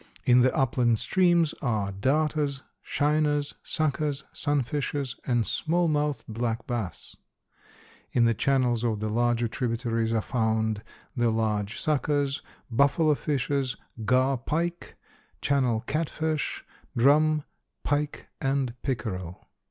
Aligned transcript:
In 0.25 0.41
the 0.41 0.51
upland 0.57 0.97
streams 0.97 1.53
are 1.61 1.91
darters, 1.91 2.63
shiners, 2.81 3.53
suckers, 3.61 4.23
sunfishes 4.33 5.15
and 5.27 5.45
small 5.45 5.87
mouthed 5.87 6.23
black 6.27 6.65
bass. 6.65 7.15
In 8.11 8.25
the 8.25 8.33
channels 8.33 8.83
of 8.83 8.99
the 8.99 9.09
larger 9.09 9.47
tributaries 9.47 10.11
are 10.11 10.19
found 10.19 10.81
the 11.15 11.29
large 11.29 11.79
suckers, 11.79 12.41
buffalo 12.71 13.13
fishes, 13.13 13.75
gar 14.03 14.37
pike, 14.39 14.95
channel 15.39 15.81
catfish, 15.81 16.65
drum, 16.97 17.43
pike 17.83 18.27
and 18.41 18.73
pickerel. 18.81 19.47